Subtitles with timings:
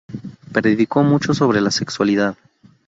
[0.51, 2.35] Predicó mucho sobre la sexualidad.